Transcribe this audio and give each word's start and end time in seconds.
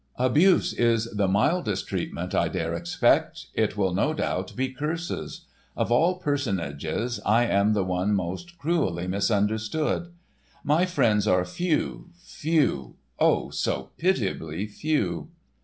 "'Abuse' 0.17 0.73
is 0.73 1.05
the 1.11 1.27
mildest 1.27 1.87
treatment 1.87 2.33
I 2.33 2.47
dare 2.47 2.73
expect; 2.73 3.45
it 3.53 3.77
will 3.77 3.93
no 3.93 4.15
doubt 4.15 4.55
be 4.55 4.69
curses. 4.69 5.45
Of 5.77 5.91
all 5.91 6.15
personages, 6.17 7.19
I 7.23 7.45
am 7.45 7.73
the 7.73 7.83
one 7.83 8.15
most 8.15 8.57
cruelly 8.57 9.05
misunderstood. 9.05 10.11
My 10.63 10.87
friends 10.87 11.27
are 11.27 11.45
few, 11.45 12.09
few,—oh, 12.23 13.51
so 13.51 13.91
pitiably 13.99 14.65
few." 14.65 15.29